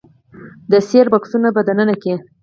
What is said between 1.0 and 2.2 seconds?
بکسونو په دننه کې